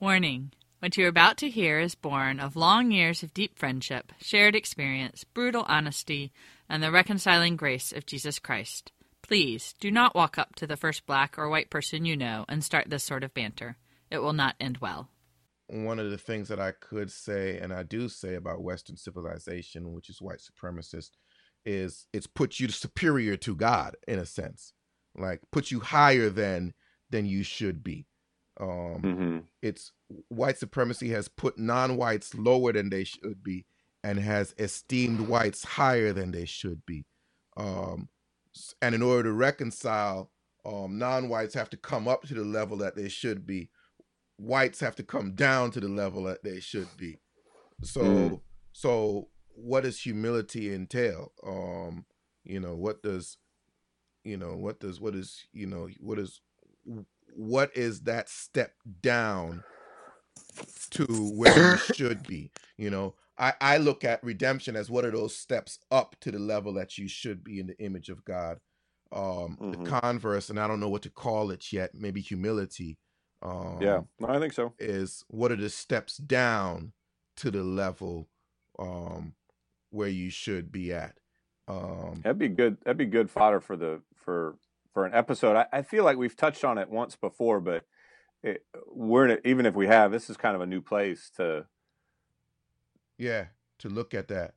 Warning 0.00 0.52
What 0.78 0.96
you're 0.96 1.08
about 1.08 1.36
to 1.38 1.50
hear 1.50 1.78
is 1.78 1.94
born 1.94 2.40
of 2.40 2.56
long 2.56 2.90
years 2.90 3.22
of 3.22 3.34
deep 3.34 3.58
friendship, 3.58 4.12
shared 4.18 4.56
experience, 4.56 5.24
brutal 5.24 5.66
honesty, 5.68 6.32
and 6.70 6.82
the 6.82 6.90
reconciling 6.90 7.54
grace 7.54 7.92
of 7.92 8.06
Jesus 8.06 8.38
Christ. 8.38 8.92
Please 9.20 9.74
do 9.78 9.90
not 9.90 10.14
walk 10.14 10.38
up 10.38 10.54
to 10.54 10.66
the 10.66 10.78
first 10.78 11.04
black 11.04 11.38
or 11.38 11.50
white 11.50 11.68
person 11.68 12.06
you 12.06 12.16
know 12.16 12.46
and 12.48 12.64
start 12.64 12.88
this 12.88 13.04
sort 13.04 13.22
of 13.22 13.34
banter. 13.34 13.76
It 14.10 14.20
will 14.20 14.32
not 14.32 14.54
end 14.58 14.78
well. 14.78 15.10
One 15.66 15.98
of 15.98 16.10
the 16.10 16.16
things 16.16 16.48
that 16.48 16.58
I 16.58 16.70
could 16.72 17.12
say, 17.12 17.58
and 17.58 17.70
I 17.70 17.82
do 17.82 18.08
say 18.08 18.36
about 18.36 18.62
Western 18.62 18.96
civilization, 18.96 19.92
which 19.92 20.08
is 20.08 20.22
white 20.22 20.40
supremacist, 20.40 21.10
is 21.66 22.06
it's 22.14 22.26
put 22.26 22.58
you 22.58 22.68
superior 22.68 23.36
to 23.36 23.54
God 23.54 23.96
in 24.08 24.18
a 24.18 24.24
sense, 24.24 24.72
like 25.14 25.42
put 25.52 25.70
you 25.70 25.80
higher 25.80 26.30
than 26.30 26.72
than 27.10 27.26
you 27.26 27.42
should 27.42 27.84
be. 27.84 28.06
Um, 28.60 29.02
Mm-hmm. 29.02 29.38
it's 29.62 29.92
white 30.28 30.58
supremacy 30.58 31.08
has 31.10 31.28
put 31.28 31.58
non-whites 31.58 32.34
lower 32.34 32.72
than 32.72 32.90
they 32.90 33.04
should 33.04 33.42
be 33.42 33.66
and 34.04 34.18
has 34.18 34.54
esteemed 34.58 35.20
whites 35.22 35.64
higher 35.64 36.12
than 36.12 36.30
they 36.30 36.44
should 36.44 36.84
be 36.86 37.04
um, 37.56 38.08
and 38.82 38.94
in 38.94 39.02
order 39.02 39.24
to 39.30 39.32
reconcile 39.32 40.30
um, 40.64 40.98
non-whites 40.98 41.54
have 41.54 41.70
to 41.70 41.76
come 41.76 42.06
up 42.08 42.22
to 42.22 42.34
the 42.34 42.42
level 42.44 42.76
that 42.78 42.96
they 42.96 43.08
should 43.08 43.46
be 43.46 43.70
whites 44.36 44.80
have 44.80 44.96
to 44.96 45.02
come 45.02 45.32
down 45.34 45.70
to 45.70 45.80
the 45.80 45.88
level 45.88 46.24
that 46.24 46.42
they 46.44 46.60
should 46.60 46.88
be 46.96 47.18
so 47.82 48.02
Mm. 48.02 48.40
so 48.72 49.28
what 49.54 49.82
does 49.84 50.00
humility 50.00 50.72
entail 50.74 51.32
um 51.46 52.04
you 52.44 52.60
know 52.60 52.74
what 52.74 53.02
does 53.02 53.36
you 54.24 54.36
know 54.36 54.56
what 54.56 54.80
does 54.80 55.00
what 55.00 55.14
is 55.14 55.46
you 55.52 55.66
know 55.66 55.88
what 56.00 56.18
is 56.18 56.40
what 57.34 57.76
is 57.76 58.02
that 58.02 58.28
step 58.28 58.74
down 59.00 59.64
to 60.90 61.06
where 61.34 61.58
you 61.58 61.76
should 61.76 62.26
be 62.26 62.50
you 62.76 62.90
know 62.90 63.14
i 63.38 63.52
i 63.60 63.76
look 63.78 64.04
at 64.04 64.22
redemption 64.24 64.76
as 64.76 64.90
what 64.90 65.04
are 65.04 65.10
those 65.10 65.36
steps 65.36 65.78
up 65.90 66.16
to 66.20 66.30
the 66.30 66.38
level 66.38 66.72
that 66.74 66.98
you 66.98 67.08
should 67.08 67.44
be 67.44 67.60
in 67.60 67.66
the 67.68 67.78
image 67.80 68.08
of 68.08 68.24
god 68.24 68.58
um 69.12 69.58
Mhm. 69.60 69.70
the 69.72 69.78
converse 69.78 70.50
and 70.50 70.58
i 70.60 70.66
don't 70.66 70.80
know 70.80 70.88
what 70.88 71.02
to 71.02 71.10
call 71.10 71.50
it 71.50 71.72
yet 71.72 71.94
maybe 71.94 72.20
humility 72.20 72.98
um 73.42 73.80
Yeah, 73.80 74.02
no, 74.18 74.28
I 74.28 74.38
think 74.40 74.52
so. 74.52 74.74
is 74.78 75.24
what 75.28 75.52
are 75.52 75.56
the 75.56 75.70
steps 75.70 76.16
down 76.16 76.92
to 77.36 77.50
the 77.50 77.62
level 77.62 78.28
um 78.78 79.34
where 79.90 80.08
you 80.08 80.30
should 80.30 80.72
be 80.72 80.92
at 80.92 81.18
um 81.68 82.22
That'd 82.22 82.38
be 82.38 82.48
good. 82.48 82.78
That'd 82.82 82.98
be 82.98 83.06
good 83.06 83.30
fodder 83.30 83.60
for 83.60 83.76
the 83.76 84.02
for 84.14 84.56
for 84.92 85.06
an 85.06 85.14
episode. 85.14 85.56
I, 85.56 85.66
I 85.72 85.82
feel 85.82 86.04
like 86.04 86.16
we've 86.16 86.36
touched 86.36 86.64
on 86.64 86.78
it 86.78 86.90
once 86.90 87.16
before, 87.16 87.60
but 87.60 87.84
it, 88.42 88.64
we're 88.86 89.28
in 89.28 89.38
even 89.44 89.66
if 89.66 89.74
we 89.74 89.86
have, 89.86 90.12
this 90.12 90.30
is 90.30 90.36
kind 90.36 90.54
of 90.56 90.62
a 90.62 90.66
new 90.66 90.80
place 90.80 91.30
to. 91.36 91.66
yeah 93.18 93.46
to 93.78 93.88
look 93.88 94.14
at 94.14 94.28
that 94.28 94.54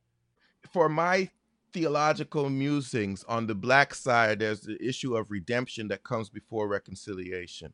for 0.70 0.88
my 0.88 1.28
theological 1.72 2.48
musings 2.48 3.24
on 3.24 3.46
the 3.46 3.54
black 3.54 3.94
side 3.94 4.38
there's 4.38 4.60
the 4.60 4.78
issue 4.82 5.16
of 5.16 5.30
redemption 5.30 5.88
that 5.88 6.04
comes 6.04 6.28
before 6.30 6.68
reconciliation 6.68 7.72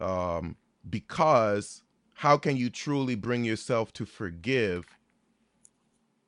um 0.00 0.56
because 0.88 1.82
how 2.14 2.36
can 2.36 2.56
you 2.56 2.68
truly 2.68 3.14
bring 3.14 3.44
yourself 3.44 3.92
to 3.92 4.04
forgive 4.04 4.84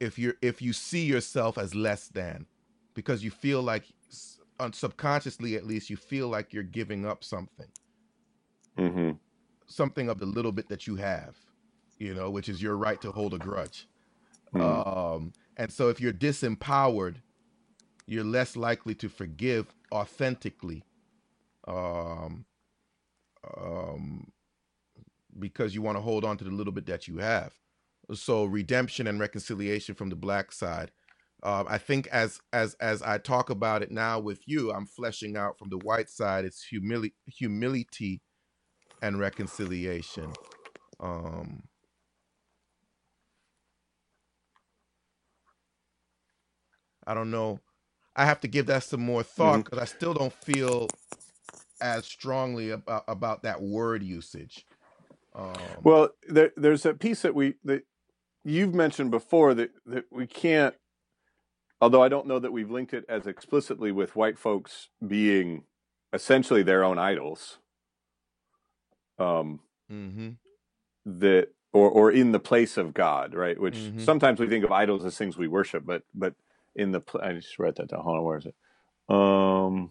if 0.00 0.18
you're 0.18 0.34
if 0.42 0.62
you 0.62 0.72
see 0.72 1.04
yourself 1.04 1.58
as 1.58 1.74
less 1.74 2.08
than 2.08 2.46
because 2.94 3.22
you 3.24 3.30
feel 3.30 3.62
like 3.62 3.84
subconsciously 4.72 5.56
at 5.56 5.66
least 5.66 5.90
you 5.90 5.96
feel 5.96 6.28
like 6.28 6.52
you're 6.52 6.62
giving 6.62 7.06
up 7.06 7.24
something. 7.24 7.68
Hmm 8.76 9.12
something 9.66 10.08
of 10.08 10.18
the 10.18 10.26
little 10.26 10.52
bit 10.52 10.68
that 10.68 10.86
you 10.86 10.96
have 10.96 11.36
you 11.98 12.14
know 12.14 12.30
which 12.30 12.48
is 12.48 12.62
your 12.62 12.76
right 12.76 13.00
to 13.00 13.10
hold 13.10 13.34
a 13.34 13.38
grudge. 13.38 13.88
Mm. 14.54 15.16
um 15.16 15.32
and 15.56 15.72
so 15.72 15.88
if 15.88 16.00
you're 16.00 16.12
disempowered 16.12 17.16
you're 18.06 18.24
less 18.24 18.56
likely 18.56 18.94
to 18.94 19.08
forgive 19.08 19.74
authentically 19.92 20.84
um 21.66 22.44
um 23.56 24.30
because 25.38 25.74
you 25.74 25.82
want 25.82 25.96
to 25.96 26.02
hold 26.02 26.24
on 26.24 26.36
to 26.36 26.44
the 26.44 26.50
little 26.50 26.72
bit 26.72 26.86
that 26.86 27.08
you 27.08 27.18
have. 27.18 27.52
So 28.12 28.44
redemption 28.44 29.08
and 29.08 29.18
reconciliation 29.18 29.96
from 29.96 30.08
the 30.10 30.16
black 30.16 30.52
side 30.52 30.92
um, 31.44 31.66
i 31.70 31.78
think 31.78 32.06
as 32.08 32.40
as 32.52 32.74
as 32.76 33.02
i 33.02 33.18
talk 33.18 33.50
about 33.50 33.82
it 33.82 33.90
now 33.92 34.20
with 34.20 34.40
you 34.46 34.72
i'm 34.72 34.86
fleshing 34.86 35.36
out 35.36 35.58
from 35.58 35.70
the 35.70 35.78
white 35.78 36.10
side 36.10 36.44
it's 36.46 36.64
humility 36.64 37.14
humility 37.26 38.20
and 39.02 39.18
reconciliation. 39.18 40.38
Um 41.00 41.64
i 47.06 47.14
don't 47.14 47.30
know. 47.30 47.60
I 48.16 48.26
have 48.26 48.40
to 48.42 48.48
give 48.48 48.66
that 48.66 48.84
some 48.84 49.00
more 49.02 49.22
thought 49.22 49.64
because 49.64 49.78
i 49.80 49.86
still 49.86 50.14
don't 50.14 50.32
feel 50.32 50.94
as 51.80 52.06
strongly 52.06 52.70
about 52.70 53.04
about 53.08 53.44
that 53.44 53.62
word 53.62 54.02
usage. 54.02 54.66
Um 55.34 55.84
Well, 55.84 56.10
there, 56.28 56.52
there's 56.56 56.86
a 56.86 56.94
piece 56.94 57.22
that 57.22 57.34
we 57.34 57.54
that 57.64 57.84
you've 58.44 58.74
mentioned 58.74 59.10
before 59.12 59.54
that 59.54 59.70
that 59.86 60.06
we 60.12 60.26
can't. 60.26 60.74
Although 61.80 62.02
I 62.02 62.08
don't 62.08 62.26
know 62.26 62.38
that 62.38 62.52
we've 62.52 62.70
linked 62.70 62.94
it 62.94 63.04
as 63.08 63.26
explicitly 63.26 63.92
with 63.92 64.16
white 64.16 64.38
folks 64.38 64.88
being 65.06 65.64
essentially 66.12 66.62
their 66.62 66.84
own 66.84 66.98
idols. 66.98 67.58
Um, 69.18 69.60
mhm. 69.90 70.36
that 71.04 71.48
or 71.72 71.90
or 71.90 72.10
in 72.10 72.32
the 72.32 72.40
place 72.40 72.76
of 72.76 72.94
God, 72.94 73.34
right? 73.34 73.60
Which 73.60 73.76
Mhm. 73.76 74.00
sometimes 74.00 74.40
we 74.40 74.48
think 74.48 74.64
of 74.64 74.72
idols 74.72 75.04
as 75.04 75.16
things 75.18 75.36
we 75.36 75.48
worship, 75.48 75.84
but 75.84 76.02
but 76.14 76.34
in 76.74 76.92
the 76.92 77.00
pl- 77.00 77.20
I 77.22 77.34
just 77.34 77.58
wrote 77.58 77.76
that 77.76 77.88
down. 77.88 78.00
Hold 78.02 78.18
on, 78.18 78.24
where 78.24 78.38
is 78.38 78.46
it? 78.46 78.54
Um, 79.08 79.90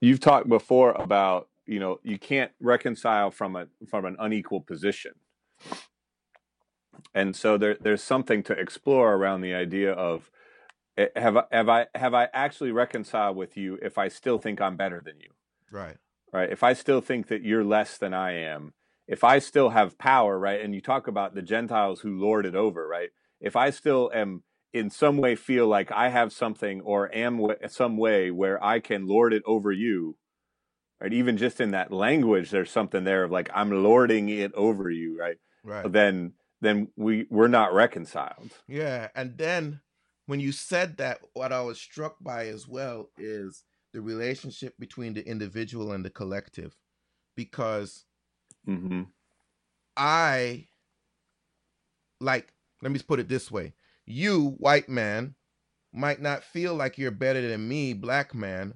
you've 0.00 0.20
talked 0.20 0.48
before 0.48 0.92
about 0.92 1.48
you 1.66 1.80
know 1.80 1.98
you 2.02 2.18
can't 2.18 2.52
reconcile 2.60 3.30
from 3.30 3.56
a 3.56 3.66
from 3.88 4.04
an 4.04 4.16
unequal 4.18 4.60
position, 4.60 5.12
and 7.14 7.34
so 7.34 7.56
there 7.56 7.76
there's 7.80 8.02
something 8.02 8.42
to 8.44 8.52
explore 8.52 9.14
around 9.14 9.40
the 9.40 9.54
idea 9.54 9.92
of 9.92 10.30
eh, 10.96 11.08
have 11.16 11.36
I, 11.36 11.44
have 11.52 11.68
I 11.68 11.86
have 11.94 12.14
I 12.14 12.28
actually 12.32 12.72
reconciled 12.72 13.36
with 13.36 13.56
you 13.56 13.78
if 13.82 13.98
I 13.98 14.08
still 14.08 14.38
think 14.38 14.60
I'm 14.60 14.76
better 14.76 15.02
than 15.04 15.20
you 15.20 15.30
right 15.70 15.96
right? 16.32 16.50
If 16.50 16.62
I 16.62 16.72
still 16.72 17.00
think 17.00 17.28
that 17.28 17.42
you're 17.42 17.64
less 17.64 17.98
than 17.98 18.14
I 18.14 18.32
am, 18.32 18.74
if 19.08 19.22
I 19.24 19.38
still 19.38 19.70
have 19.70 19.98
power, 19.98 20.38
right? 20.38 20.60
And 20.60 20.74
you 20.74 20.80
talk 20.80 21.06
about 21.06 21.34
the 21.34 21.42
Gentiles 21.42 22.00
who 22.00 22.20
lord 22.20 22.44
it 22.44 22.54
over, 22.54 22.86
right? 22.86 23.10
If 23.40 23.56
I 23.56 23.70
still 23.70 24.10
am 24.12 24.42
in 24.72 24.90
some 24.90 25.16
way 25.16 25.34
feel 25.36 25.66
like 25.66 25.90
I 25.92 26.08
have 26.08 26.32
something 26.32 26.80
or 26.82 27.14
am 27.14 27.38
w- 27.38 27.58
some 27.68 27.96
way 27.96 28.30
where 28.30 28.62
I 28.62 28.80
can 28.80 29.06
lord 29.06 29.32
it 29.32 29.42
over 29.46 29.72
you, 29.72 30.18
right? 31.00 31.12
Even 31.12 31.36
just 31.36 31.60
in 31.60 31.70
that 31.70 31.92
language, 31.92 32.50
there's 32.50 32.70
something 32.70 33.04
there 33.04 33.24
of 33.24 33.30
like 33.30 33.48
I'm 33.54 33.70
lording 33.70 34.28
it 34.28 34.52
over 34.54 34.90
you, 34.90 35.18
right? 35.18 35.38
right 35.62 35.90
Then 35.90 36.34
then 36.66 36.88
we 36.96 37.26
we're 37.30 37.48
not 37.48 37.72
reconciled. 37.72 38.50
Yeah, 38.66 39.08
and 39.14 39.38
then 39.38 39.80
when 40.26 40.40
you 40.40 40.52
said 40.52 40.96
that, 40.96 41.20
what 41.34 41.52
I 41.52 41.62
was 41.62 41.80
struck 41.80 42.16
by 42.20 42.46
as 42.46 42.66
well 42.66 43.10
is 43.16 43.64
the 43.92 44.00
relationship 44.00 44.74
between 44.78 45.14
the 45.14 45.26
individual 45.26 45.92
and 45.92 46.04
the 46.04 46.10
collective, 46.10 46.76
because 47.36 48.04
mm-hmm. 48.68 49.02
I 49.96 50.66
like. 52.20 52.52
Let 52.82 52.92
me 52.92 52.98
put 52.98 53.20
it 53.20 53.28
this 53.28 53.50
way: 53.50 53.72
you, 54.04 54.56
white 54.58 54.88
man, 54.88 55.34
might 55.92 56.20
not 56.20 56.44
feel 56.44 56.74
like 56.74 56.98
you're 56.98 57.10
better 57.10 57.46
than 57.46 57.68
me, 57.68 57.94
black 57.94 58.34
man. 58.34 58.74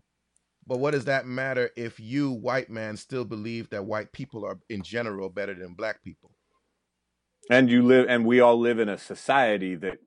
But 0.66 0.78
what 0.78 0.92
does 0.92 1.06
that 1.06 1.26
matter 1.26 1.70
if 1.76 1.98
you, 1.98 2.30
white 2.30 2.70
man, 2.70 2.96
still 2.96 3.24
believe 3.24 3.70
that 3.70 3.86
white 3.86 4.12
people 4.12 4.44
are 4.44 4.60
in 4.68 4.82
general 4.82 5.28
better 5.28 5.54
than 5.54 5.74
black 5.74 6.02
people? 6.04 6.29
And 7.48 7.70
you 7.70 7.82
live 7.82 8.06
and 8.08 8.24
we 8.26 8.40
all 8.40 8.58
live 8.58 8.78
in 8.78 8.88
a 8.88 8.98
society 8.98 9.74
that 9.76 9.98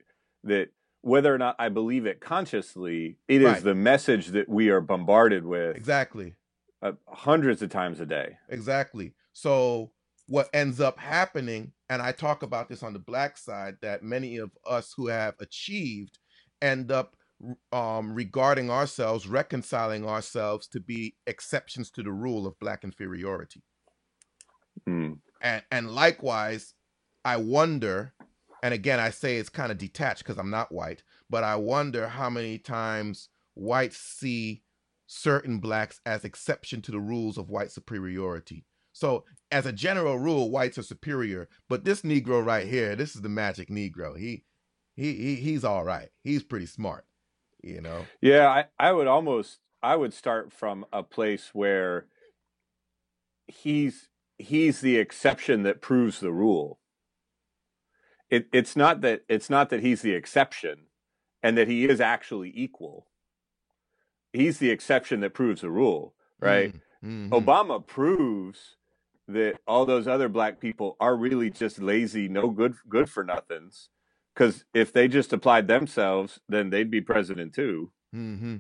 that 0.44 0.70
whether 1.02 1.34
or 1.34 1.38
not 1.38 1.56
i 1.60 1.70
believe 1.70 2.06
it 2.06 2.20
consciously 2.22 3.18
it 3.28 3.42
is 3.42 3.48
Right. 3.54 3.64
the 3.64 3.76
message 3.76 4.28
that 4.28 4.48
we 4.50 4.70
are 4.70 4.82
bombarded 4.82 5.46
with 5.46 5.76
Exactly. 5.76 6.36
uh, 6.82 6.94
hundreds 7.08 7.62
of 7.62 7.70
times 7.70 8.00
a 8.00 8.06
day 8.06 8.38
Exactly. 8.50 9.14
So 9.34 9.92
what 10.28 10.48
ends 10.54 10.80
up 10.80 11.00
happening, 11.00 11.74
and 11.90 12.02
I 12.02 12.12
talk 12.14 12.44
about 12.44 12.70
this 12.70 12.82
on 12.84 12.94
the 12.94 13.00
black 13.00 13.38
side, 13.38 13.76
that 13.82 14.04
many 14.04 14.38
of 14.38 14.52
us 14.66 14.94
who 14.96 15.08
have 15.08 15.34
achieved 15.42 16.18
end 16.62 16.92
up 16.94 17.18
um, 17.74 18.14
regarding 18.14 18.70
ourselves, 18.70 19.28
reconciling 19.28 20.06
ourselves 20.08 20.66
to 20.68 20.80
be 20.80 21.16
exceptions 21.28 21.92
to 21.92 22.04
the 22.04 22.12
rule 22.12 22.48
of 22.48 22.58
black 22.60 22.86
inferiority. 22.86 23.62
Mm. 24.88 25.18
And 25.42 25.64
and 25.72 25.92
likewise, 25.92 26.74
I 27.26 27.38
wonder, 27.38 28.14
and 28.62 28.74
again 28.74 29.00
I 29.00 29.10
say 29.10 29.38
it's 29.38 29.50
kind 29.50 29.72
of 29.72 29.78
detached 29.78 30.24
because 30.24 30.38
I'm 30.38 30.50
not 30.50 30.72
white, 30.72 31.04
but 31.30 31.44
I 31.44 31.56
wonder 31.56 32.08
how 32.08 32.30
many 32.30 32.58
times 32.58 33.30
whites 33.56 33.98
see 33.98 34.64
certain 35.08 35.60
blacks 35.60 36.02
as 36.06 36.26
exception 36.26 36.82
to 36.82 36.92
the 36.92 37.00
rules 37.00 37.38
of 37.38 37.50
white 37.50 37.72
superiority. 37.72 38.66
So, 38.94 39.26
as 39.52 39.66
a 39.66 39.72
general 39.72 40.20
rule, 40.20 40.52
whites 40.52 40.78
are 40.78 40.84
superior, 40.84 41.50
but 41.68 41.84
this 41.84 42.04
Negro 42.04 42.46
right 42.46 42.68
here, 42.68 42.96
this 42.96 43.16
is 43.16 43.22
the 43.22 43.30
magic 43.30 43.70
Negro. 43.70 44.18
He, 44.18 44.44
he, 44.96 45.14
he 45.14 45.36
he's 45.36 45.64
all 45.64 45.84
right. 45.84 46.10
He's 46.24 46.44
pretty 46.44 46.68
smart, 46.68 47.06
you 47.64 47.82
know. 47.82 48.06
Yeah, 48.22 48.48
I, 48.48 48.66
I 48.80 48.92
would 48.92 49.08
almost 49.08 49.60
I 49.82 49.96
would 49.96 50.14
start 50.14 50.54
from 50.54 50.86
a 50.94 51.02
place 51.04 51.50
where 51.54 52.06
he's 53.48 54.10
he's 54.38 54.82
the 54.82 54.98
exception 54.98 55.64
that 55.64 55.82
proves 55.82 56.20
the 56.20 56.32
rule. 56.32 56.80
It, 58.34 58.48
it's 58.52 58.76
not 58.76 59.02
that 59.02 59.22
it's 59.30 59.48
not 59.48 59.70
that 59.70 59.82
he's 59.82 60.02
the 60.02 60.14
exception 60.16 60.88
and 61.44 61.56
that 61.56 61.68
he 61.68 61.86
is 61.86 62.02
actually 62.02 62.52
equal. 62.56 63.06
He's 64.32 64.58
the 64.58 64.72
exception 64.72 65.20
that 65.20 65.36
proves 65.36 65.62
the 65.62 65.70
rule, 65.70 66.16
right? 66.40 66.74
Mm, 67.06 67.30
mm-hmm. 67.30 67.34
Obama 67.34 67.86
proves 67.86 68.78
that 69.28 69.60
all 69.68 69.86
those 69.86 70.08
other 70.08 70.30
black 70.30 70.60
people 70.60 70.98
are 71.00 71.16
really 71.16 71.52
just 71.52 71.78
lazy, 71.78 72.28
no 72.28 72.50
good 72.50 72.74
good 72.90 73.08
for 73.08 73.24
nothings. 73.24 73.90
Because 74.34 74.66
if 74.74 74.92
they 74.92 75.08
just 75.08 75.32
applied 75.32 75.68
themselves, 75.68 76.40
then 76.50 76.72
they'd 76.72 76.90
be 76.90 77.02
president 77.02 77.54
too. 77.54 77.92
Mm-hmm. 78.16 78.56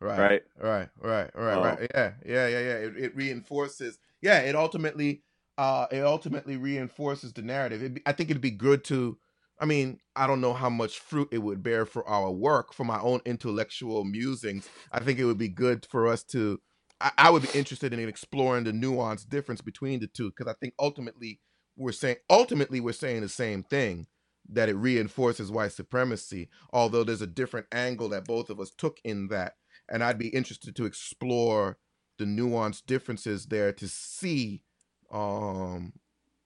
Right, 0.00 0.18
right, 0.18 0.42
right, 0.58 0.88
right, 1.02 1.30
right, 1.34 1.58
oh. 1.58 1.62
right. 1.62 1.90
Yeah, 1.94 2.12
yeah, 2.24 2.48
yeah, 2.48 2.60
yeah. 2.60 2.76
It, 2.76 2.96
it 2.96 3.14
reinforces 3.14 3.98
yeah, 4.22 4.38
it 4.38 4.56
ultimately 4.56 5.20
uh 5.58 5.86
it 5.90 6.00
ultimately 6.00 6.56
reinforces 6.56 7.32
the 7.32 7.42
narrative. 7.42 7.82
It, 7.82 8.02
I 8.06 8.12
think 8.12 8.30
it'd 8.30 8.42
be 8.42 8.50
good 8.50 8.84
to 8.84 9.18
I 9.60 9.64
mean, 9.64 10.00
I 10.16 10.26
don't 10.26 10.40
know 10.40 10.54
how 10.54 10.70
much 10.70 10.98
fruit 10.98 11.28
it 11.30 11.38
would 11.38 11.62
bear 11.62 11.86
for 11.86 12.06
our 12.08 12.32
work, 12.32 12.72
for 12.72 12.84
my 12.84 12.98
own 13.00 13.20
intellectual 13.24 14.02
musings. 14.04 14.68
I 14.90 14.98
think 15.00 15.18
it 15.20 15.24
would 15.24 15.38
be 15.38 15.48
good 15.48 15.86
for 15.86 16.08
us 16.08 16.24
to 16.24 16.60
I, 17.00 17.12
I 17.18 17.30
would 17.30 17.42
be 17.42 17.58
interested 17.58 17.92
in 17.92 18.08
exploring 18.08 18.64
the 18.64 18.72
nuanced 18.72 19.28
difference 19.28 19.60
between 19.60 20.00
the 20.00 20.06
two 20.06 20.30
because 20.30 20.50
I 20.50 20.54
think 20.60 20.74
ultimately 20.78 21.40
we're 21.76 21.92
saying 21.92 22.16
ultimately 22.30 22.80
we're 22.80 22.92
saying 22.92 23.20
the 23.22 23.28
same 23.28 23.62
thing 23.62 24.06
that 24.48 24.68
it 24.68 24.74
reinforces 24.74 25.50
white 25.50 25.72
supremacy, 25.72 26.48
although 26.72 27.04
there's 27.04 27.22
a 27.22 27.26
different 27.26 27.66
angle 27.72 28.08
that 28.10 28.24
both 28.26 28.50
of 28.50 28.58
us 28.60 28.70
took 28.76 28.98
in 29.04 29.28
that. 29.28 29.54
And 29.88 30.02
I'd 30.02 30.18
be 30.18 30.28
interested 30.28 30.74
to 30.76 30.84
explore 30.84 31.78
the 32.18 32.24
nuanced 32.24 32.86
differences 32.86 33.46
there 33.46 33.72
to 33.72 33.88
see 33.88 34.62
um, 35.12 35.92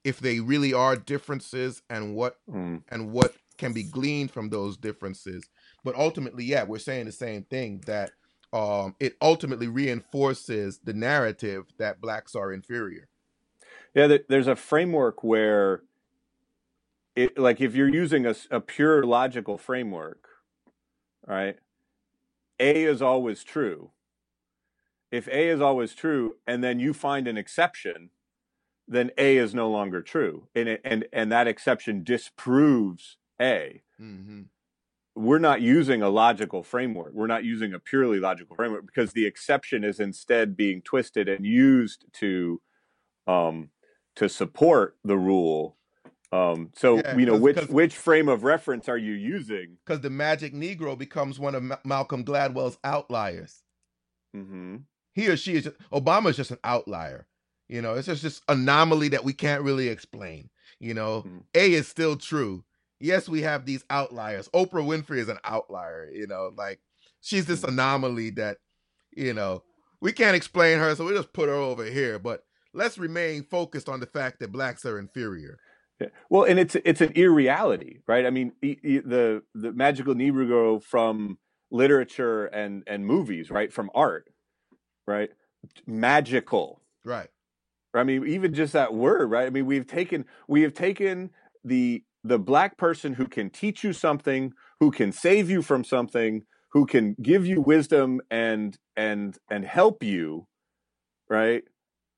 if 0.03 0.19
they 0.19 0.39
really 0.39 0.73
are 0.73 0.95
differences 0.95 1.81
and 1.89 2.15
what 2.15 2.37
mm. 2.49 2.81
and 2.89 3.11
what 3.11 3.33
can 3.57 3.73
be 3.73 3.83
gleaned 3.83 4.31
from 4.31 4.49
those 4.49 4.77
differences. 4.77 5.43
But 5.83 5.95
ultimately, 5.95 6.43
yeah, 6.43 6.63
we're 6.63 6.79
saying 6.79 7.05
the 7.05 7.11
same 7.11 7.43
thing 7.43 7.81
that 7.87 8.11
um, 8.53 8.95
it 8.99 9.15
ultimately 9.21 9.67
reinforces 9.67 10.79
the 10.83 10.93
narrative 10.93 11.65
that 11.79 12.01
blacks 12.01 12.35
are 12.35 12.53
inferior. 12.53 13.07
Yeah, 13.95 14.17
there's 14.29 14.47
a 14.47 14.55
framework 14.55 15.23
where 15.23 15.81
it 17.15 17.37
like 17.37 17.61
if 17.61 17.75
you're 17.75 17.89
using 17.89 18.25
a, 18.25 18.35
a 18.51 18.61
pure 18.61 19.03
logical 19.03 19.57
framework, 19.57 20.27
right? 21.25 21.57
A 22.59 22.83
is 22.83 23.01
always 23.01 23.43
true 23.43 23.91
if 25.11 25.27
A 25.27 25.49
is 25.49 25.61
always 25.61 25.93
true 25.93 26.35
and 26.45 26.63
then 26.63 26.79
you 26.79 26.93
find 26.93 27.27
an 27.27 27.37
exception, 27.37 28.09
then 28.87 29.11
A 29.17 29.37
is 29.37 29.53
no 29.53 29.69
longer 29.69 30.01
true. 30.01 30.47
And 30.55 30.69
it, 30.69 30.81
and 30.83 31.05
and 31.11 31.31
that 31.31 31.47
exception 31.47 32.03
disproves 32.03 33.17
A. 33.41 33.81
Mm-hmm. 34.01 34.41
We're 35.15 35.39
not 35.39 35.61
using 35.61 36.01
a 36.01 36.09
logical 36.09 36.63
framework. 36.63 37.13
We're 37.13 37.27
not 37.27 37.43
using 37.43 37.73
a 37.73 37.79
purely 37.79 38.19
logical 38.19 38.55
framework 38.55 38.85
because 38.85 39.13
the 39.13 39.25
exception 39.25 39.83
is 39.83 39.99
instead 39.99 40.55
being 40.55 40.81
twisted 40.81 41.27
and 41.27 41.45
used 41.45 42.05
to 42.13 42.61
um, 43.25 43.69
to 44.15 44.29
support 44.29 44.97
the 45.03 45.17
rule. 45.17 45.75
Um, 46.31 46.71
so 46.75 46.97
yeah, 46.97 47.17
you 47.17 47.25
know 47.25 47.37
which 47.37 47.67
which 47.67 47.95
frame 47.95 48.29
of 48.29 48.43
reference 48.43 48.87
are 48.89 48.97
you 48.97 49.13
using? 49.13 49.77
Because 49.85 50.01
the 50.01 50.09
magic 50.09 50.53
Negro 50.53 50.97
becomes 50.97 51.39
one 51.39 51.55
of 51.55 51.63
Ma- 51.63 51.77
Malcolm 51.83 52.23
Gladwell's 52.23 52.77
outliers. 52.83 53.63
Mm-hmm 54.35 54.77
he 55.17 55.27
or 55.27 55.35
she 55.35 55.55
is 55.55 55.69
Obama 55.91 56.29
is 56.29 56.37
just 56.37 56.51
an 56.51 56.59
outlier. 56.63 57.25
You 57.67 57.81
know, 57.81 57.95
it's 57.95 58.07
just 58.07 58.23
this 58.23 58.41
anomaly 58.47 59.09
that 59.09 59.23
we 59.23 59.33
can't 59.33 59.63
really 59.63 59.89
explain. 59.89 60.49
You 60.79 60.93
know, 60.93 61.23
mm-hmm. 61.25 61.39
A 61.55 61.73
is 61.73 61.87
still 61.87 62.15
true. 62.15 62.63
Yes, 62.99 63.27
we 63.27 63.41
have 63.41 63.65
these 63.65 63.83
outliers. 63.89 64.49
Oprah 64.49 64.85
Winfrey 64.85 65.17
is 65.17 65.29
an 65.29 65.39
outlier. 65.43 66.09
You 66.11 66.27
know, 66.27 66.51
like 66.55 66.79
she's 67.21 67.45
this 67.45 67.61
mm-hmm. 67.61 67.73
anomaly 67.73 68.29
that, 68.31 68.57
you 69.15 69.33
know, 69.33 69.63
we 70.01 70.13
can't 70.13 70.35
explain 70.35 70.79
her, 70.79 70.95
so 70.95 71.05
we 71.05 71.13
just 71.13 71.33
put 71.33 71.49
her 71.49 71.55
over 71.55 71.83
here. 71.83 72.19
But 72.19 72.43
let's 72.73 72.97
remain 72.97 73.43
focused 73.43 73.89
on 73.89 73.99
the 73.99 74.05
fact 74.05 74.39
that 74.39 74.51
blacks 74.51 74.85
are 74.85 74.99
inferior. 74.99 75.57
Yeah. 75.99 76.07
Well, 76.29 76.43
and 76.43 76.59
it's 76.59 76.75
it's 76.85 77.01
an 77.01 77.11
irreality, 77.15 78.01
right? 78.07 78.25
I 78.25 78.29
mean, 78.29 78.51
the 78.61 79.41
the 79.55 79.73
magical 79.73 80.13
Negro 80.13 80.81
from 80.81 81.39
literature 81.71 82.45
and 82.45 82.83
and 82.85 83.05
movies, 83.05 83.49
right, 83.49 83.73
from 83.73 83.89
art, 83.95 84.29
right? 85.07 85.31
Magical. 85.87 86.81
Right. 87.03 87.29
I 87.97 88.03
mean, 88.03 88.27
even 88.27 88.53
just 88.53 88.73
that 88.73 88.93
word, 88.93 89.29
right? 89.29 89.47
I 89.47 89.49
mean, 89.49 89.65
we've 89.65 89.87
taken 89.87 90.25
we 90.47 90.61
have 90.61 90.73
taken 90.73 91.31
the 91.63 92.03
the 92.23 92.39
black 92.39 92.77
person 92.77 93.13
who 93.13 93.27
can 93.27 93.49
teach 93.49 93.83
you 93.83 93.93
something, 93.93 94.53
who 94.79 94.91
can 94.91 95.11
save 95.11 95.49
you 95.49 95.61
from 95.61 95.83
something, 95.83 96.43
who 96.69 96.85
can 96.85 97.15
give 97.21 97.45
you 97.45 97.61
wisdom 97.61 98.21
and 98.29 98.77
and 98.95 99.37
and 99.49 99.65
help 99.65 100.03
you, 100.03 100.47
right? 101.29 101.63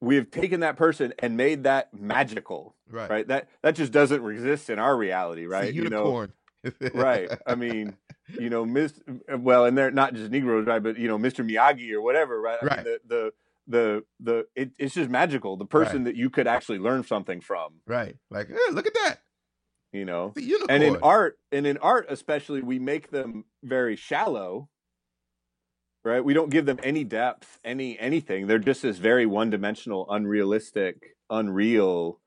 We 0.02 0.16
have 0.16 0.32
taken 0.32 0.62
that 0.62 0.78
person 0.78 1.14
and 1.20 1.36
made 1.36 1.64
that 1.64 1.94
magical, 1.94 2.76
right? 2.90 3.10
Right. 3.10 3.28
That 3.28 3.50
that 3.62 3.76
just 3.76 3.92
doesn't 3.92 4.26
exist 4.30 4.70
in 4.70 4.80
our 4.80 4.96
reality, 4.96 5.46
right? 5.46 5.74
unicorn. 5.74 6.34
You 6.64 6.72
know, 6.82 6.90
right. 6.94 7.30
I 7.48 7.56
mean, 7.56 7.96
you 8.28 8.50
know, 8.50 8.66
Miss 8.66 8.94
well, 9.30 9.66
and 9.66 9.78
they're 9.78 9.92
not 9.92 10.14
just 10.14 10.32
Negroes, 10.32 10.68
right? 10.68 10.82
But 10.82 10.98
you 10.98 11.08
know, 11.08 11.18
Mr. 11.18 11.48
Miyagi 11.48 11.92
or 11.94 12.02
whatever, 12.02 12.40
right? 12.42 12.60
I 12.62 12.66
right. 12.66 12.86
Mean, 12.86 12.86
the 12.86 13.00
the 13.08 13.34
the 13.70 14.04
the 14.20 14.46
it, 14.56 14.72
it's 14.78 14.96
just 14.96 15.10
magical. 15.10 15.56
The 15.56 15.66
person 15.66 15.98
right. 15.98 16.06
that 16.06 16.16
you 16.16 16.30
could 16.30 16.48
actually 16.48 16.80
learn 16.80 17.04
something 17.04 17.40
from, 17.40 17.76
right? 17.88 18.16
Like, 18.30 18.50
hey, 18.50 18.58
look 18.72 18.88
at 18.88 18.94
that, 18.96 19.20
you 19.94 20.04
know. 20.04 20.34
And 20.68 20.84
in 20.84 20.98
art, 20.98 21.40
and 21.52 21.66
in 21.66 21.78
art 21.78 22.08
especially, 22.10 22.62
we 22.62 22.80
make 22.80 23.12
them 23.12 23.46
very 23.64 23.96
shallow, 23.96 24.70
right? 26.04 26.24
We 26.24 26.34
don't 26.34 26.50
give 26.50 26.66
them 26.66 26.80
any 26.84 27.04
depth, 27.04 27.60
any 27.64 27.98
anything. 27.98 28.48
They're 28.48 28.60
just 28.60 28.82
this 28.82 28.98
very 28.98 29.26
one 29.26 29.50
dimensional, 29.50 30.10
unrealistic, 30.10 31.16
unreal 31.30 32.20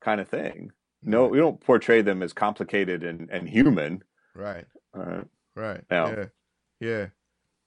kind 0.00 0.20
of 0.20 0.28
thing. 0.28 0.72
No, 1.02 1.26
we 1.28 1.38
don't 1.38 1.60
portray 1.60 2.02
them 2.02 2.22
as 2.22 2.34
complicated 2.34 3.02
and, 3.04 3.30
and 3.30 3.48
human. 3.48 4.02
Right. 4.34 4.66
Right. 4.94 5.24
Right. 5.56 5.80
Yeah. 5.90 6.24
Yeah. 6.80 7.06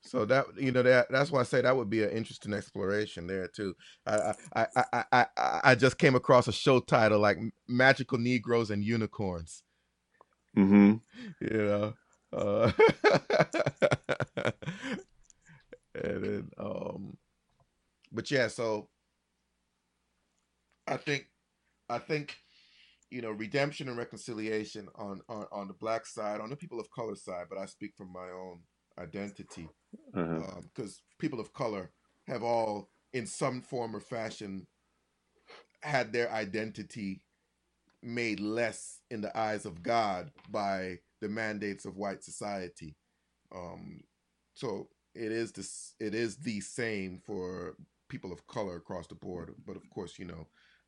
So 0.06 0.26
that 0.26 0.46
you 0.58 0.72
know 0.72 0.84
that 0.84 1.08
that's 1.10 1.32
why 1.32 1.40
I 1.40 1.44
say 1.44 1.62
that 1.62 1.76
would 1.76 1.90
be 1.90 2.04
an 2.04 2.10
interesting 2.10 2.54
exploration 2.54 3.26
there 3.26 3.48
too. 3.48 3.74
I 4.06 4.34
I 4.54 4.68
I 4.86 5.06
I 5.12 5.26
I 5.64 5.76
just 5.76 5.98
came 5.98 6.16
across 6.16 6.48
a 6.48 6.52
show 6.52 6.82
title 6.82 7.20
like 7.20 7.38
Magical 7.68 8.18
Negroes 8.18 8.70
and 8.70 8.84
Unicorns. 8.84 9.64
Mm-hmm. 10.58 10.96
You 11.42 11.58
know. 11.58 11.94
Uh, 12.34 12.72
and 15.96 16.24
then 16.24 16.50
um 16.58 17.16
but 18.12 18.30
yeah, 18.30 18.48
so 18.48 18.90
I 20.88 20.98
think 20.98 21.28
I 21.90 22.00
think 22.00 22.36
you 23.10 23.22
know 23.22 23.32
redemption 23.32 23.88
and 23.88 23.98
reconciliation 23.98 24.88
on, 24.96 25.22
on 25.30 25.46
on 25.52 25.68
the 25.68 25.74
black 25.74 26.06
side 26.06 26.42
on 26.42 26.50
the 26.50 26.56
people 26.56 26.80
of 26.80 26.90
color 26.90 27.14
side 27.14 27.46
but 27.48 27.60
i 27.60 27.66
speak 27.68 27.94
from 27.96 28.12
my 28.12 28.28
own 28.32 28.58
identity 28.98 29.70
because 30.13 30.43
uh-huh. 30.43 30.84
um, 30.84 30.89
people 31.20 31.39
of 31.39 31.53
color 31.53 31.91
have 32.27 32.43
all 32.43 32.89
in 33.13 33.25
some 33.25 33.62
form 33.62 33.96
or 33.96 34.00
fashion 34.00 34.67
had 35.82 36.13
their 36.13 36.32
identity 36.32 37.22
made 38.01 38.39
less 38.39 39.00
in 39.12 39.22
the 39.22 39.38
eyes 39.38 39.65
of 39.65 39.82
god 39.82 40.32
by 40.50 40.98
the 41.22 41.29
mandates 41.29 41.86
of 41.86 41.98
white 41.98 42.24
society 42.24 42.96
um, 43.55 44.01
so 44.53 44.88
it 45.15 45.32
is 45.32 45.51
this 45.51 45.93
it 46.00 46.13
is 46.13 46.38
the 46.38 46.60
same 46.60 47.22
for 47.24 47.75
people 48.10 48.32
of 48.32 48.46
color 48.48 48.75
across 48.75 49.08
the 49.08 49.15
board 49.15 49.53
but 49.65 49.75
of 49.75 49.89
course 49.89 50.20
you 50.20 50.25
know 50.25 50.48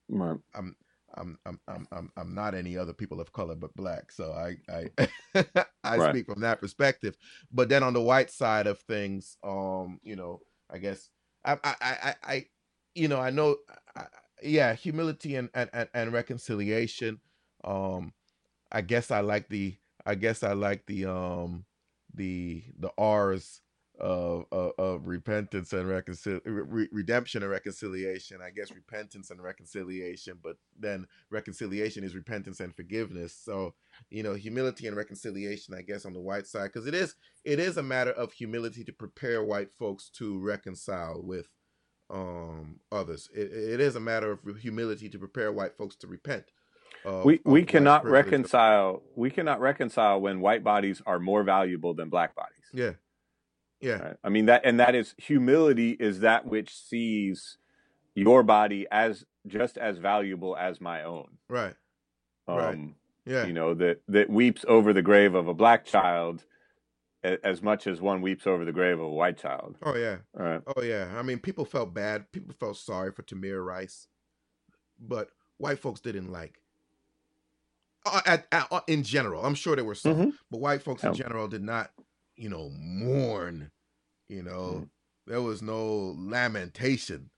right. 0.10 0.38
i'm 0.54 0.76
I'm 1.14 1.38
I'm 1.46 1.60
I'm 1.68 1.88
I'm 1.92 2.12
I'm 2.18 2.36
not 2.36 2.56
any 2.56 2.78
other 2.78 2.94
people 2.94 3.22
of 3.22 3.32
color 3.32 3.56
but 3.56 3.76
black. 3.76 4.12
So 4.12 4.34
I 4.34 4.58
I 4.70 5.46
I 5.84 6.00
right. 6.00 6.00
speak 6.00 6.26
from 6.26 6.42
that 6.42 6.60
perspective. 6.60 7.16
But 7.52 7.70
then 7.70 7.84
on 7.84 7.94
the 7.94 8.02
white 8.02 8.32
side 8.32 8.68
of 8.68 8.80
things, 8.82 9.38
um, 9.44 10.00
you 10.04 10.16
know, 10.16 10.42
I 10.70 10.80
guess 10.80 11.10
I 11.46 11.58
I 11.64 11.76
I, 11.82 12.16
I 12.24 12.46
you 12.96 13.08
know 13.08 13.20
I 13.20 13.30
know, 13.30 13.58
I, 13.96 14.06
yeah, 14.42 14.74
humility 14.74 15.36
and, 15.36 15.50
and 15.54 15.70
and 15.74 15.90
and 15.94 16.14
reconciliation. 16.14 17.20
Um, 17.64 18.14
I 18.72 18.82
guess 18.82 19.12
I 19.12 19.22
like 19.22 19.48
the 19.50 19.76
I 20.06 20.16
guess 20.16 20.44
I 20.44 20.54
like 20.54 20.86
the 20.86 21.06
um 21.06 21.66
the 22.14 22.64
the 22.80 22.92
R's 22.98 23.62
of, 24.00 24.46
of, 24.52 24.72
of 24.78 25.08
repentance 25.08 25.74
and 25.74 25.88
reconcil- 25.88 26.42
re- 26.46 26.90
redemption 26.92 27.44
and 27.44 27.52
reconciliation. 27.52 28.40
I 28.42 28.50
guess 28.50 28.72
repentance 28.72 29.30
and 29.32 29.42
reconciliation, 29.42 30.40
but 30.44 30.58
then 30.80 31.08
reconciliation 31.30 32.04
is 32.04 32.16
repentance 32.16 32.60
and 32.60 32.76
forgiveness. 32.76 33.34
So 33.34 33.74
you 34.10 34.24
know, 34.24 34.34
humility 34.34 34.88
and 34.88 34.96
reconciliation, 34.96 35.74
I 35.74 35.82
guess, 35.82 36.06
on 36.06 36.14
the 36.14 36.20
white 36.20 36.48
side, 36.48 36.72
because 36.74 36.88
it 36.88 36.94
is 36.94 37.16
it 37.44 37.60
is 37.60 37.78
a 37.78 37.84
matter 37.84 38.12
of 38.12 38.34
humility 38.34 38.84
to 38.84 38.94
prepare 38.94 39.44
white 39.44 39.72
folks 39.72 40.10
to 40.18 40.40
reconcile 40.40 41.22
with 41.24 41.48
um 42.10 42.80
others. 42.92 43.30
It, 43.34 43.52
it 43.52 43.80
is 43.80 43.96
a 43.96 44.00
matter 44.00 44.32
of 44.32 44.58
humility 44.58 45.10
to 45.10 45.18
prepare 45.18 45.52
white 45.52 45.76
folks 45.76 45.96
to 45.98 46.08
repent. 46.08 46.46
Of, 47.04 47.26
we 47.26 47.40
we 47.44 47.62
of 47.62 47.68
cannot 47.68 48.06
reconcile 48.06 49.02
we 49.16 49.30
cannot 49.30 49.60
reconcile 49.60 50.22
when 50.22 50.40
white 50.40 50.64
bodies 50.64 51.02
are 51.06 51.20
more 51.20 51.44
valuable 51.44 51.94
than 51.94 52.10
black 52.10 52.36
bodies. 52.36 52.66
Yeah, 52.74 52.94
yeah, 53.86 53.98
Right? 54.02 54.18
I 54.24 54.30
mean 54.30 54.46
that 54.48 54.62
and 54.66 54.80
that 54.80 54.96
is 54.96 55.14
humility 55.18 55.92
is 55.92 56.20
that 56.22 56.46
which 56.46 56.74
sees 56.76 57.58
your 58.16 58.44
body 58.44 58.88
as 58.92 59.26
just 59.48 59.78
as 59.78 59.98
valuable 59.98 60.56
as 60.58 60.82
my 60.82 61.04
own. 61.04 61.38
right. 61.50 61.76
Um 62.48 62.56
Right. 62.58 62.80
Yeah, 63.28 63.46
you 63.48 63.54
know 63.54 63.74
that 63.76 64.02
that 64.08 64.30
weeps 64.30 64.64
over 64.68 64.94
the 64.94 65.02
grave 65.02 65.34
of 65.36 65.48
a 65.48 65.54
black 65.54 65.84
child 65.86 66.46
as 67.24 67.64
much 67.64 67.88
as 67.88 68.00
one 68.00 68.22
weeps 68.22 68.46
over 68.46 68.64
the 68.66 68.72
grave 68.72 69.00
of 69.00 69.06
a 69.06 69.10
white 69.10 69.38
child. 69.40 69.78
oh 69.82 69.96
yeah. 69.96 70.18
All 70.38 70.46
right. 70.46 70.62
Oh 70.78 70.82
yeah, 70.84 71.12
I 71.18 71.24
mean, 71.24 71.40
people 71.40 71.66
felt 71.66 71.92
bad. 71.94 72.32
People 72.32 72.54
felt 72.60 72.78
sorry 72.78 73.12
for 73.12 73.24
Tamir 73.24 73.66
Rice, 73.66 74.08
but 75.00 75.30
white 75.58 75.80
folks 75.80 76.02
didn't 76.02 76.32
like. 76.32 76.62
Uh, 78.06 78.22
at, 78.28 78.46
at, 78.52 78.68
uh, 78.72 78.82
in 78.88 79.02
general, 79.02 79.44
I'm 79.44 79.56
sure 79.56 79.76
there 79.76 79.84
were 79.84 79.96
some, 79.96 80.16
Mhm. 80.16 80.34
but 80.52 80.60
white 80.60 80.84
folks 80.84 81.04
in 81.04 81.16
general 81.16 81.48
did 81.48 81.64
not, 81.64 81.90
you 82.36 82.50
know, 82.50 82.70
mourn. 82.78 83.72
You 84.30 84.44
know, 84.44 84.72
mm-hmm. 84.76 84.84
there 85.28 85.42
was 85.42 85.62
no 85.62 86.16
lamentation. 86.18 87.30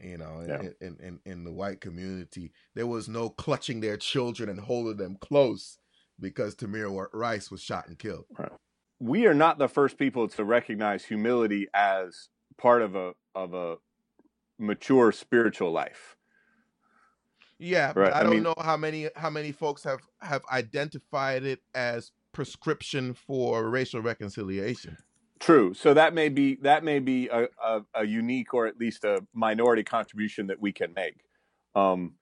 You 0.00 0.18
know, 0.18 0.40
in, 0.40 0.48
Yeah. 0.48 0.62
in, 0.80 0.96
in 1.00 1.20
in 1.24 1.44
the 1.44 1.52
white 1.52 1.80
community, 1.80 2.52
there 2.74 2.86
was 2.88 3.08
no 3.08 3.28
clutching 3.30 3.80
their 3.80 3.96
children 3.96 4.48
and 4.48 4.58
holding 4.58 4.96
them 4.96 5.16
close 5.20 5.78
because 6.18 6.54
Tamir 6.56 7.06
Rice 7.12 7.50
was 7.50 7.62
shot 7.62 7.86
and 7.88 7.98
killed. 7.98 8.24
we 9.00 9.26
are 9.26 9.34
not 9.34 9.58
the 9.58 9.68
first 9.68 9.98
people 9.98 10.28
to 10.28 10.44
recognize 10.44 11.04
humility 11.04 11.66
as 11.74 12.28
part 12.58 12.82
of 12.82 12.94
a 12.96 13.12
of 13.34 13.54
a 13.54 13.76
mature 14.58 15.12
spiritual 15.12 15.70
life. 15.72 16.16
Yeah, 17.58 17.92
but 17.92 18.00
Right, 18.00 18.12
I 18.12 18.20
I 18.20 18.22
don't 18.24 18.32
mean- 18.32 18.42
know 18.42 18.54
how 18.60 18.76
many 18.76 19.08
how 19.14 19.30
many 19.30 19.52
folks 19.52 19.84
have 19.84 20.00
have 20.20 20.44
identified 20.50 21.44
it 21.44 21.60
as 21.74 22.10
prescription 22.32 23.14
for 23.14 23.68
racial 23.70 24.00
reconciliation. 24.02 24.96
True. 25.42 25.74
So 25.74 25.92
that 25.92 26.14
may 26.14 26.28
be 26.28 26.54
that 26.62 26.84
may 26.84 27.00
be 27.00 27.26
a, 27.26 27.48
a, 27.60 27.80
a 27.96 28.06
unique 28.06 28.54
or 28.54 28.68
at 28.68 28.78
least 28.78 29.02
a 29.02 29.26
minority 29.34 29.82
contribution 29.82 30.46
that 30.46 30.60
we 30.60 30.70
can 30.72 30.94
make. 30.94 31.16
Um, 31.74 32.14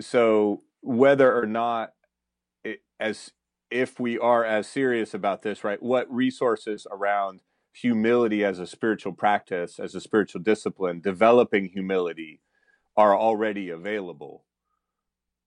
so 0.00 0.62
whether 0.82 1.36
or 1.36 1.46
not 1.46 1.90
it, 2.62 2.82
as 3.00 3.32
if 3.72 3.98
we 3.98 4.16
are 4.20 4.44
as 4.44 4.68
serious 4.68 5.14
about 5.14 5.42
this, 5.42 5.64
right? 5.64 5.82
What 5.82 6.08
resources 6.14 6.86
around 6.92 7.40
humility 7.72 8.44
as 8.44 8.60
a 8.60 8.68
spiritual 8.68 9.12
practice, 9.12 9.80
as 9.80 9.96
a 9.96 10.00
spiritual 10.00 10.42
discipline, 10.42 11.00
developing 11.00 11.70
humility 11.70 12.40
are 12.96 13.18
already 13.18 13.68
available. 13.68 14.44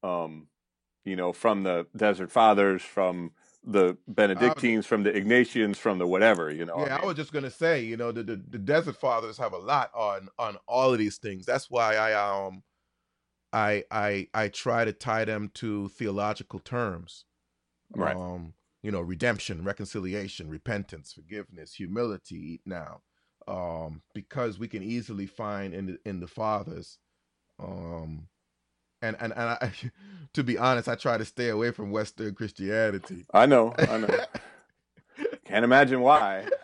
Um, 0.04 0.48
you 1.06 1.16
know, 1.16 1.32
from 1.32 1.64
the 1.64 1.88
Desert 1.96 2.34
Fathers, 2.34 2.82
from 2.82 3.32
the 3.66 3.98
Benedictines, 4.08 4.86
from 4.86 5.04
the 5.04 5.12
Ignatians, 5.12 5.78
from 5.78 5.98
the 5.98 6.08
whatever, 6.08 6.52
you 6.52 6.66
know. 6.66 6.86
yeah, 6.86 6.96
I, 6.96 7.00
mean, 7.00 7.08
was 7.08 7.16
just 7.16 7.32
gonna 7.32 7.52
say, 7.52 7.84
you 7.84 7.98
know, 7.98 8.12
the, 8.12 8.24
the 8.24 8.42
the 8.50 8.58
Desert 8.58 8.98
Fathers 8.98 9.38
have 9.38 9.54
a 9.54 9.58
lot 9.58 9.92
on 9.96 10.30
on 10.38 10.58
all 10.68 10.92
of 10.92 11.00
these 11.00 11.18
things. 11.18 11.46
That's 11.46 11.70
why 11.70 11.96
I 11.96 12.14
um 12.14 12.64
I 13.52 13.84
I 13.90 14.28
I 14.34 14.48
try 14.50 14.86
to 14.86 14.94
tie 14.94 15.26
them 15.26 15.52
to 15.56 15.90
theological 15.90 16.60
terms. 16.60 17.26
Right. 17.96 18.16
Um, 18.16 18.54
you 18.82 18.92
know, 18.92 19.02
redemption, 19.02 19.64
reconciliation, 19.64 20.50
repentance, 20.50 21.14
forgiveness, 21.14 21.74
humility 21.74 22.62
now. 22.66 23.02
Um, 23.48 24.02
because 24.14 24.58
we 24.58 24.68
can 24.68 24.84
easily 24.84 25.26
find 25.26 25.74
in 25.74 25.86
the 25.86 26.00
in 26.06 26.20
the 26.20 26.28
fathers 26.28 26.98
um 27.60 28.28
and 29.04 29.16
and, 29.20 29.34
and 29.34 29.50
I, 29.50 29.72
to 30.34 30.44
be 30.44 30.58
honest, 30.58 30.88
I 30.88 30.96
try 30.96 31.18
to 31.18 31.26
stay 31.26 31.50
away 31.50 31.72
from 31.72 31.92
Western 31.92 32.34
Christianity. 32.34 33.26
I 33.34 33.46
know, 33.46 33.74
I 33.78 33.98
know. 33.98 34.08
Can't 35.46 35.66
imagine 35.66 36.02
why. 36.02 36.48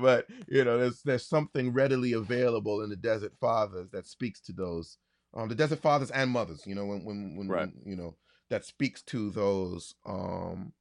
but 0.00 0.26
you 0.48 0.64
know, 0.64 0.78
there's 0.78 1.00
there's 1.02 1.26
something 1.26 1.72
readily 1.72 2.12
available 2.12 2.82
in 2.82 2.90
the 2.90 2.96
Desert 2.96 3.32
Fathers 3.40 3.90
that 3.92 4.06
speaks 4.06 4.40
to 4.42 4.52
those, 4.52 4.98
um, 5.34 5.48
the 5.48 5.54
Desert 5.54 5.80
Fathers 5.80 6.10
and 6.10 6.30
mothers. 6.30 6.66
You 6.66 6.74
know, 6.74 6.86
when 6.86 7.04
when 7.04 7.36
when, 7.36 7.48
Right. 7.48 7.60
when 7.60 7.82
you 7.84 7.96
know 7.96 8.16
that 8.50 8.64
speaks 8.64 9.02
to 9.02 9.30
those, 9.30 9.94
um, 10.04 10.72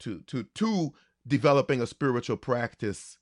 to 0.00 0.22
to 0.22 0.44
to 0.54 0.92
developing 1.26 1.80
a 1.82 1.86
spiritual 1.86 2.36
practice 2.36 3.18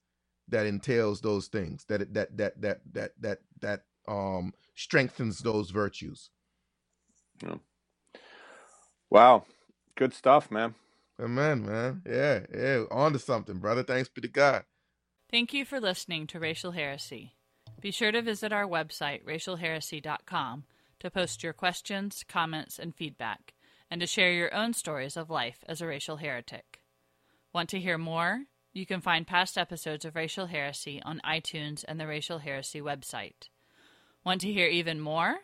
that 0.49 0.67
entails 0.67 1.21
those 1.21 1.49
things 1.49 1.85
that 1.87 2.15
that 2.15 2.37
that 2.37 2.61
that 2.61 2.81
that 2.93 3.13
that 3.21 3.39
that 3.61 3.83
um 4.09 4.53
strengthens 4.75 5.41
those 5.41 5.71
virtues. 5.71 6.31
Wow. 9.11 9.45
Good 9.97 10.15
stuff, 10.15 10.51
man. 10.51 10.75
Amen, 11.21 11.65
man. 11.65 12.03
Yeah, 12.05 12.41
yeah. 12.53 12.85
On 12.91 13.13
to 13.13 13.19
something, 13.19 13.59
brother. 13.59 13.83
Thanks 13.83 14.09
be 14.09 14.21
to 14.23 14.29
God. 14.29 14.65
Thank 15.31 15.53
you 15.53 15.65
for 15.65 15.81
listening 15.81 16.27
to 16.29 16.41
Racial 16.41 16.73
Heresy. 16.73 17.35
Be 17.81 17.91
sure 17.91 18.13
to 18.13 18.23
visit 18.23 18.53
our 18.53 18.67
website, 18.67 19.25
racialheresy.com, 19.25 20.65
to 21.01 21.11
post 21.11 21.43
your 21.43 21.53
questions, 21.53 22.25
comments, 22.29 22.79
and 22.79 22.95
feedback, 22.95 23.55
and 23.91 24.01
to 24.01 24.07
share 24.07 24.33
your 24.33 24.55
own 24.55 24.73
stories 24.73 25.17
of 25.17 25.31
life 25.31 25.59
as 25.69 25.81
a 25.81 25.87
racial 25.87 26.17
heretic. 26.17 26.81
Want 27.53 27.69
to 27.71 27.81
hear 27.81 27.99
more? 27.99 28.45
You 28.73 28.87
can 28.87 29.01
find 29.01 29.27
past 29.27 29.57
episodes 29.57 30.05
of 30.05 30.17
Racial 30.17 30.47
Heresy 30.47 31.01
on 31.05 31.21
iTunes 31.25 31.85
and 31.87 32.01
the 32.01 32.09
Racial 32.09 32.39
Heresy 32.39 32.81
website. 32.81 33.49
Want 34.25 34.41
to 34.41 34.53
hear 34.53 34.69
even 34.69 35.01
more? 35.01 35.37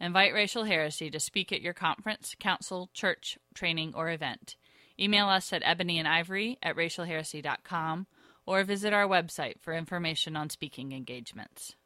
Invite 0.00 0.32
Racial 0.32 0.64
Heresy 0.64 1.10
to 1.10 1.20
speak 1.20 1.52
at 1.52 1.60
your 1.60 1.74
conference, 1.74 2.34
council, 2.40 2.88
church, 2.94 3.38
training, 3.54 3.92
or 3.94 4.10
event. 4.10 4.56
Email 4.98 5.28
us 5.28 5.52
at 5.52 5.62
ebonyandivory 5.62 6.56
at 6.62 6.74
racialheresy.com 6.74 8.06
or 8.46 8.64
visit 8.64 8.94
our 8.94 9.06
website 9.06 9.60
for 9.60 9.74
information 9.74 10.34
on 10.34 10.48
speaking 10.48 10.92
engagements. 10.92 11.76